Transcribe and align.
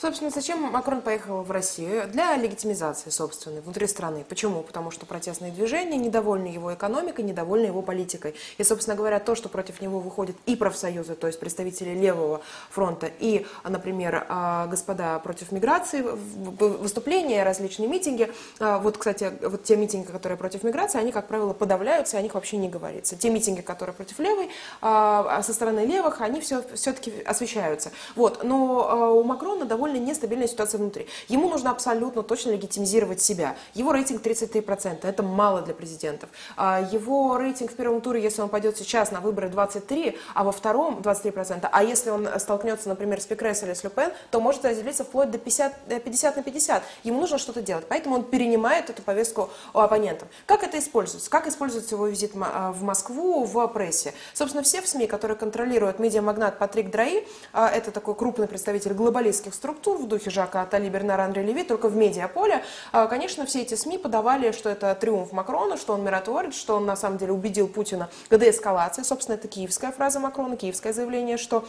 Собственно, 0.00 0.30
зачем 0.30 0.62
Макрон 0.62 1.02
поехал 1.02 1.42
в 1.42 1.50
Россию? 1.50 2.08
Для 2.08 2.34
легитимизации 2.34 3.10
собственной 3.10 3.60
внутри 3.60 3.86
страны. 3.86 4.24
Почему? 4.26 4.62
Потому 4.62 4.90
что 4.90 5.04
протестные 5.04 5.52
движения 5.52 5.98
недовольны 5.98 6.46
его 6.46 6.72
экономикой, 6.72 7.22
недовольны 7.22 7.66
его 7.66 7.82
политикой. 7.82 8.34
И, 8.56 8.64
собственно 8.64 8.96
говоря, 8.96 9.20
то, 9.20 9.34
что 9.34 9.50
против 9.50 9.82
него 9.82 10.00
выходят 10.00 10.36
и 10.46 10.56
профсоюзы, 10.56 11.16
то 11.16 11.26
есть 11.26 11.38
представители 11.38 11.90
левого 11.90 12.40
фронта, 12.70 13.10
и, 13.18 13.46
например, 13.62 14.24
а, 14.30 14.68
господа 14.68 15.18
против 15.18 15.52
миграции, 15.52 16.00
выступления, 16.00 17.44
различные 17.44 17.86
митинги. 17.86 18.32
А, 18.58 18.78
вот, 18.78 18.96
кстати, 18.96 19.30
вот 19.42 19.64
те 19.64 19.76
митинги, 19.76 20.06
которые 20.06 20.38
против 20.38 20.62
миграции, 20.62 20.98
они, 20.98 21.12
как 21.12 21.28
правило, 21.28 21.52
подавляются, 21.52 22.16
о 22.16 22.22
них 22.22 22.32
вообще 22.32 22.56
не 22.56 22.70
говорится. 22.70 23.16
Те 23.16 23.28
митинги, 23.28 23.60
которые 23.60 23.94
против 23.94 24.18
левой, 24.18 24.48
а, 24.80 25.42
со 25.42 25.52
стороны 25.52 25.80
левых, 25.80 26.22
они 26.22 26.40
все, 26.40 26.62
все-таки 26.74 27.12
освещаются. 27.26 27.92
Вот. 28.16 28.44
Но 28.44 29.14
у 29.20 29.24
Макрона 29.24 29.66
довольно 29.66 29.89
довольно 29.90 30.10
нестабильная 30.10 30.46
ситуация 30.46 30.78
внутри. 30.78 31.06
Ему 31.28 31.48
нужно 31.48 31.70
абсолютно 31.70 32.22
точно 32.22 32.50
легитимизировать 32.50 33.20
себя. 33.20 33.56
Его 33.74 33.92
рейтинг 33.92 34.22
33%, 34.22 35.06
это 35.06 35.22
мало 35.22 35.62
для 35.62 35.74
президентов. 35.74 36.30
А 36.56 36.80
его 36.80 37.36
рейтинг 37.36 37.72
в 37.72 37.74
первом 37.74 38.00
туре, 38.00 38.22
если 38.22 38.42
он 38.42 38.48
пойдет 38.48 38.76
сейчас 38.76 39.10
на 39.10 39.20
выборы 39.20 39.48
23, 39.48 40.16
а 40.34 40.44
во 40.44 40.52
втором 40.52 41.00
23%, 41.00 41.68
а 41.70 41.84
если 41.84 42.10
он 42.10 42.28
столкнется, 42.38 42.88
например, 42.88 43.20
с 43.20 43.26
Пекрес 43.26 43.62
или 43.62 43.74
с 43.74 43.84
Люпен, 43.84 44.12
то 44.30 44.40
может 44.40 44.64
разделиться 44.64 45.04
вплоть 45.04 45.30
до 45.30 45.38
50, 45.38 46.02
50 46.04 46.36
на 46.36 46.42
50. 46.42 46.82
Ему 47.04 47.20
нужно 47.20 47.38
что-то 47.38 47.62
делать, 47.62 47.86
поэтому 47.88 48.16
он 48.16 48.24
перенимает 48.24 48.90
эту 48.90 49.02
повестку 49.02 49.50
у 49.74 49.78
оппонентов. 49.78 50.28
Как 50.46 50.62
это 50.62 50.78
используется? 50.78 51.30
Как 51.30 51.46
используется 51.46 51.94
его 51.94 52.06
визит 52.06 52.32
в 52.34 52.82
Москву 52.82 53.44
в 53.44 53.66
прессе? 53.68 54.14
Собственно, 54.34 54.62
все 54.62 54.80
в 54.80 54.88
СМИ, 54.88 55.06
которые 55.06 55.36
контролируют 55.36 55.98
медиамагнат 55.98 56.58
Патрик 56.58 56.90
Драи, 56.90 57.26
а, 57.52 57.68
это 57.68 57.90
такой 57.90 58.14
крупный 58.14 58.46
представитель 58.46 58.92
глобалистских 58.92 59.54
структур, 59.54 59.79
структур 59.80 60.04
в 60.04 60.08
духе 60.08 60.30
Жака 60.30 60.62
Атали, 60.62 60.90
Бернара 60.90 61.24
Андре 61.24 61.42
Леви, 61.42 61.64
только 61.64 61.88
в 61.88 61.96
медиаполе, 61.96 62.62
а, 62.92 63.06
конечно, 63.06 63.46
все 63.46 63.62
эти 63.62 63.74
СМИ 63.74 63.96
подавали, 63.96 64.52
что 64.52 64.68
это 64.68 64.94
триумф 64.94 65.32
Макрона, 65.32 65.78
что 65.78 65.94
он 65.94 66.04
миротворец, 66.04 66.54
что 66.54 66.76
он 66.76 66.84
на 66.84 66.96
самом 66.96 67.16
деле 67.16 67.32
убедил 67.32 67.66
Путина 67.66 68.10
к 68.28 68.38
деэскалации. 68.38 69.02
Собственно, 69.02 69.36
это 69.36 69.48
киевская 69.48 69.90
фраза 69.90 70.20
Макрона, 70.20 70.56
киевское 70.56 70.92
заявление, 70.92 71.38
что 71.38 71.64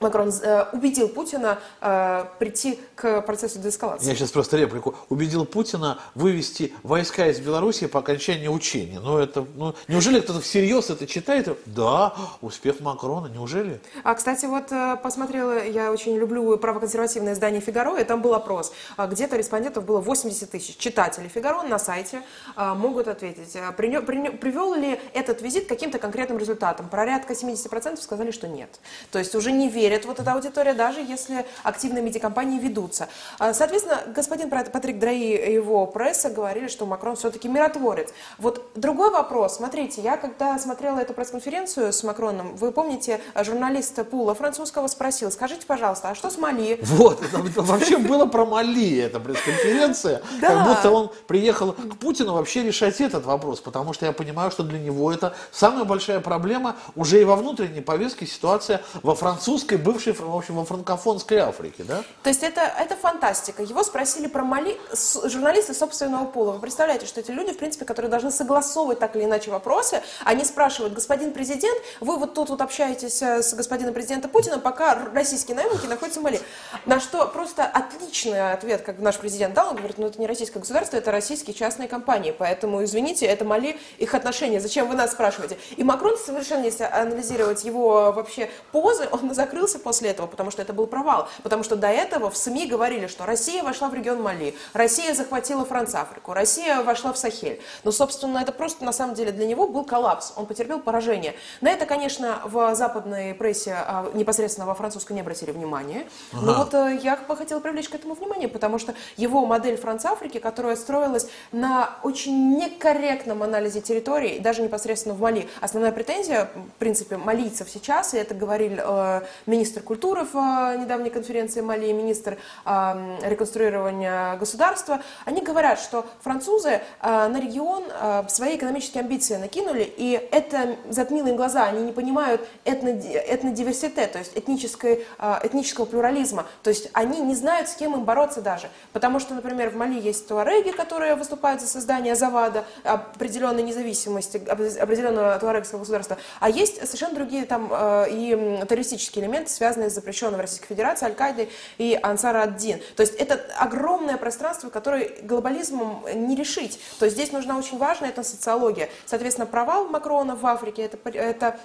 Макрон 0.00 0.32
э, 0.42 0.66
убедил 0.72 1.08
Путина 1.08 1.58
э, 1.80 2.24
прийти 2.38 2.80
к 2.94 3.22
процессу 3.22 3.58
деэскалации. 3.58 4.08
Я 4.08 4.14
сейчас 4.14 4.30
просто 4.30 4.56
реплику. 4.56 4.94
Убедил 5.08 5.44
Путина 5.44 5.98
вывести 6.14 6.72
войска 6.82 7.28
из 7.28 7.40
Беларуси 7.40 7.86
по 7.86 8.00
окончании 8.00 8.48
учения. 8.48 9.00
Ну, 9.00 9.18
это, 9.18 9.46
ну, 9.54 9.74
неужели 9.88 10.20
кто-то 10.20 10.40
всерьез 10.40 10.90
это 10.90 11.06
читает? 11.06 11.48
Да, 11.66 12.14
успех 12.40 12.80
Макрона, 12.80 13.28
неужели? 13.28 13.80
А, 14.02 14.14
кстати, 14.14 14.46
вот 14.46 14.72
э, 14.72 14.96
посмотрела, 15.02 15.64
я 15.64 15.90
очень 15.92 16.16
люблю 16.16 16.56
правоконсервативное 16.58 17.34
издание 17.34 17.60
«Фигаро», 17.60 17.96
и 17.98 18.04
там 18.04 18.20
был 18.20 18.34
опрос. 18.34 18.72
А, 18.96 19.06
где-то 19.06 19.36
респондентов 19.36 19.84
было 19.84 20.00
80 20.00 20.50
тысяч. 20.50 20.76
Читатели 20.76 21.28
«Фигаро» 21.28 21.62
на 21.62 21.78
сайте 21.78 22.22
а, 22.56 22.74
могут 22.74 23.08
ответить, 23.08 23.56
а, 23.56 23.72
при, 23.72 23.98
при, 24.00 24.30
привел 24.30 24.74
ли 24.74 25.00
этот 25.12 25.40
визит 25.42 25.66
к 25.66 25.68
каким-то 25.68 25.98
конкретным 25.98 26.38
результатам. 26.38 26.88
Порядка 26.88 27.32
70% 27.32 28.00
сказали, 28.00 28.30
что 28.30 28.48
нет. 28.48 28.80
То 29.10 29.18
есть 29.18 29.34
уже 29.34 29.52
не 29.52 29.68
верят 29.68 29.83
верит 29.84 30.06
вот 30.06 30.18
эта 30.18 30.32
аудитория, 30.32 30.72
даже 30.72 31.00
если 31.00 31.44
активные 31.62 32.02
медиакомпании 32.02 32.58
ведутся. 32.58 33.08
А, 33.38 33.52
соответственно, 33.52 34.00
господин 34.14 34.48
Патрик 34.48 34.98
Драи 34.98 35.36
и 35.36 35.52
его 35.52 35.86
пресса 35.86 36.30
говорили, 36.30 36.68
что 36.68 36.86
Макрон 36.86 37.16
все-таки 37.16 37.48
миротворец. 37.48 38.08
Вот 38.38 38.66
другой 38.74 39.10
вопрос. 39.10 39.56
Смотрите, 39.56 40.00
я 40.00 40.16
когда 40.16 40.58
смотрела 40.58 41.00
эту 41.00 41.12
пресс-конференцию 41.12 41.92
с 41.92 42.02
Макроном, 42.02 42.56
вы 42.56 42.72
помните, 42.72 43.20
журналист 43.36 43.94
Пула 44.08 44.34
французского 44.34 44.86
спросил, 44.86 45.30
скажите, 45.30 45.66
пожалуйста, 45.66 46.10
а 46.10 46.14
что 46.14 46.30
с 46.30 46.38
Мали? 46.38 46.78
Вот, 46.82 47.22
это, 47.22 47.42
вообще 47.62 47.98
было 47.98 48.24
про 48.24 48.46
Мали 48.46 48.98
эта 49.00 49.20
пресс-конференция. 49.20 50.22
Как 50.40 50.66
будто 50.66 50.90
он 50.90 51.10
приехал 51.26 51.72
к 51.72 51.98
Путину 51.98 52.32
вообще 52.32 52.62
решать 52.62 53.00
этот 53.02 53.26
вопрос, 53.26 53.60
потому 53.60 53.92
что 53.92 54.06
я 54.06 54.12
понимаю, 54.12 54.50
что 54.50 54.62
для 54.62 54.78
него 54.78 55.12
это 55.12 55.34
самая 55.52 55.84
большая 55.84 56.20
проблема 56.20 56.76
уже 56.96 57.20
и 57.20 57.24
во 57.24 57.36
внутренней 57.36 57.82
повестке 57.82 58.26
ситуация 58.26 58.80
во 59.02 59.14
французской 59.14 59.73
бывшей, 59.76 60.12
в 60.12 60.36
общем, 60.36 60.56
во 60.56 60.64
франкофонской 60.64 61.38
Африке, 61.38 61.84
да? 61.84 62.04
То 62.22 62.28
есть 62.28 62.42
это, 62.42 62.60
это 62.60 62.96
фантастика. 62.96 63.62
Его 63.62 63.82
спросили 63.82 64.26
про 64.26 64.44
Мали 64.44 64.78
журналисты 65.24 65.74
собственного 65.74 66.26
пола. 66.26 66.52
Вы 66.52 66.60
представляете, 66.60 67.06
что 67.06 67.20
эти 67.20 67.30
люди, 67.30 67.52
в 67.52 67.58
принципе, 67.58 67.84
которые 67.84 68.10
должны 68.10 68.30
согласовывать 68.30 68.98
так 68.98 69.16
или 69.16 69.24
иначе 69.24 69.50
вопросы, 69.50 70.02
они 70.24 70.44
спрашивают, 70.44 70.94
господин 70.94 71.32
президент, 71.32 71.80
вы 72.00 72.16
вот 72.16 72.34
тут 72.34 72.50
вот 72.50 72.60
общаетесь 72.60 73.22
э, 73.22 73.42
с 73.42 73.54
господином 73.54 73.94
президентом 73.94 74.30
Путиным, 74.30 74.60
пока 74.60 74.94
российские 75.12 75.56
наемники 75.56 75.86
находятся 75.86 76.20
в 76.20 76.22
Мали. 76.22 76.40
На 76.86 77.00
что 77.00 77.26
просто 77.26 77.64
отличный 77.64 78.52
ответ, 78.52 78.82
как 78.82 78.98
наш 78.98 79.18
президент 79.18 79.54
дал, 79.54 79.70
он 79.70 79.76
говорит, 79.76 79.98
ну 79.98 80.06
это 80.06 80.20
не 80.20 80.26
российское 80.26 80.60
государство, 80.60 80.96
это 80.96 81.10
российские 81.10 81.54
частные 81.54 81.88
компании, 81.88 82.34
поэтому, 82.36 82.84
извините, 82.84 83.26
это 83.26 83.44
Мали, 83.44 83.78
их 83.98 84.14
отношения, 84.14 84.60
зачем 84.60 84.88
вы 84.88 84.94
нас 84.94 85.12
спрашиваете? 85.12 85.58
И 85.76 85.84
Макрон 85.84 86.16
совершенно, 86.18 86.64
если 86.64 86.84
анализировать 86.84 87.64
его 87.64 88.12
вообще 88.12 88.50
позы, 88.72 89.08
он 89.10 89.34
закрылся 89.34 89.63
остановился 89.64 89.78
после 89.78 90.10
этого, 90.10 90.26
потому 90.26 90.50
что 90.50 90.62
это 90.62 90.72
был 90.72 90.86
провал. 90.86 91.28
Потому 91.42 91.62
что 91.62 91.76
до 91.76 91.88
этого 91.88 92.30
в 92.30 92.36
СМИ 92.36 92.66
говорили, 92.66 93.06
что 93.06 93.26
Россия 93.26 93.62
вошла 93.62 93.88
в 93.88 93.94
регион 93.94 94.22
Мали, 94.22 94.54
Россия 94.72 95.14
захватила 95.14 95.64
Франц-Африку, 95.64 96.32
Россия 96.32 96.82
вошла 96.82 97.12
в 97.12 97.18
Сахель. 97.18 97.60
Но, 97.84 97.92
собственно, 97.92 98.38
это 98.38 98.52
просто 98.52 98.84
на 98.84 98.92
самом 98.92 99.14
деле 99.14 99.32
для 99.32 99.46
него 99.46 99.66
был 99.66 99.84
коллапс, 99.84 100.32
он 100.36 100.46
потерпел 100.46 100.80
поражение. 100.80 101.34
На 101.60 101.70
это, 101.70 101.86
конечно, 101.86 102.40
в 102.44 102.74
западной 102.74 103.34
прессе, 103.34 103.74
а, 103.74 104.10
непосредственно 104.14 104.66
во 104.66 104.74
французской, 104.74 105.12
не 105.12 105.20
обратили 105.20 105.52
внимания. 105.52 106.06
Ага. 106.32 106.46
Но 106.46 106.54
вот 106.54 106.74
э, 106.74 106.98
я 107.02 107.16
бы 107.16 107.36
хотела 107.36 107.60
привлечь 107.60 107.88
к 107.88 107.94
этому 107.94 108.14
внимание, 108.14 108.48
потому 108.48 108.78
что 108.78 108.94
его 109.16 109.46
модель 109.46 109.76
Франц-Африки, 109.76 110.38
которая 110.38 110.76
строилась 110.76 111.26
на 111.52 111.90
очень 112.02 112.56
некорректном 112.56 113.42
анализе 113.42 113.80
территории, 113.80 114.38
даже 114.38 114.62
непосредственно 114.62 115.14
в 115.14 115.20
Мали. 115.20 115.48
Основная 115.60 115.92
претензия, 115.92 116.50
в 116.54 116.78
принципе, 116.78 117.16
малийцев 117.16 117.68
сейчас, 117.70 118.14
и 118.14 118.18
это 118.18 118.34
говорили 118.34 118.82
э, 118.84 119.22
министр 119.54 119.82
культуры 119.82 120.24
в 120.24 120.36
э, 120.36 120.78
недавней 120.78 121.10
конференции 121.10 121.60
Мали, 121.60 121.92
министр 121.92 122.38
реконструирования 122.64 124.36
государства, 124.36 125.00
они 125.24 125.42
говорят, 125.42 125.78
что 125.78 126.06
французы 126.20 126.70
э, 126.70 126.80
на 127.28 127.40
регион 127.40 127.84
э, 127.88 128.24
свои 128.28 128.56
экономические 128.56 129.02
амбиции 129.02 129.36
накинули, 129.36 129.82
и 129.96 130.28
это 130.32 130.76
затмило 130.88 131.28
им 131.28 131.36
глаза, 131.36 131.64
они 131.64 131.82
не 131.82 131.92
понимают 131.92 132.40
этно, 132.64 132.88
этнодиверситет, 132.88 134.12
то 134.12 134.18
есть 134.18 134.32
этнической, 134.36 135.06
этнического 135.42 135.84
плюрализма, 135.84 136.46
то 136.62 136.70
есть 136.70 136.88
они 136.92 137.20
не 137.20 137.34
знают, 137.34 137.68
с 137.68 137.74
кем 137.74 137.94
им 137.94 138.04
бороться 138.04 138.40
даже, 138.40 138.68
потому 138.92 139.20
что, 139.20 139.34
например, 139.34 139.70
в 139.70 139.76
Мали 139.76 140.00
есть 140.00 140.26
туареги, 140.26 140.70
которые 140.70 141.14
выступают 141.14 141.60
за 141.60 141.66
создание 141.66 142.14
Завада, 142.14 142.64
определенной 142.82 143.62
независимости, 143.62 144.36
определенного 144.48 145.38
туарегского 145.38 145.80
государства, 145.80 146.16
а 146.40 146.50
есть 146.50 146.76
совершенно 146.86 147.14
другие 147.14 147.44
там 147.44 147.70
и 148.08 148.64
террористические 148.68 149.24
элементы, 149.24 149.43
связанные 149.48 149.90
с 149.90 149.94
запрещенной 149.94 150.38
в 150.38 150.40
Российской 150.40 150.68
Федерации 150.68 151.06
Аль-Каидой 151.06 151.50
и 151.78 151.98
Ансар 152.02 152.36
ад-Дин. 152.36 152.80
То 152.96 153.02
есть 153.02 153.14
это 153.14 153.40
огромное 153.58 154.16
пространство, 154.16 154.70
которое 154.70 155.10
глобализмом 155.22 156.04
не 156.14 156.36
решить. 156.36 156.80
То 156.98 157.06
есть 157.06 157.16
здесь 157.16 157.32
нужна 157.32 157.56
очень 157.58 157.78
важная 157.78 158.10
эта 158.10 158.22
социология. 158.22 158.88
Соответственно, 159.06 159.46
провал 159.46 159.86
Макрона 159.86 160.36
в 160.36 160.46
Африке 160.46 160.82
это, 160.82 160.98
это 161.10 161.58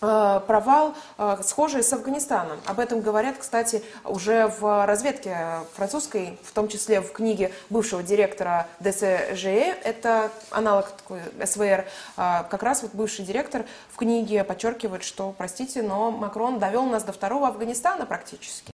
провал, 0.00 0.94
э, 1.18 1.38
схожий 1.42 1.82
с 1.82 1.92
Афганистаном. 1.92 2.58
Об 2.66 2.80
этом 2.80 3.00
говорят, 3.00 3.36
кстати, 3.38 3.82
уже 4.04 4.48
в 4.58 4.86
разведке 4.86 5.60
французской, 5.74 6.38
в 6.42 6.52
том 6.52 6.68
числе 6.68 7.00
в 7.00 7.12
книге 7.12 7.52
бывшего 7.70 8.02
директора 8.02 8.68
ДСЖЕ, 8.80 9.76
это 9.84 10.30
аналог 10.50 10.90
такой 10.90 11.20
СВР, 11.44 11.86
э, 12.16 12.44
как 12.50 12.62
раз 12.62 12.82
вот 12.82 12.92
бывший 12.94 13.24
директор 13.24 13.64
в 13.90 13.96
книге 13.96 14.44
подчеркивает, 14.44 15.02
что, 15.02 15.34
простите, 15.36 15.82
но 15.82 16.10
Макрон 16.10 16.58
довел 16.58 16.84
нас 16.84 17.02
до 17.04 17.12
второго 17.12 17.48
Афганистана 17.48 18.06
практически. 18.06 18.75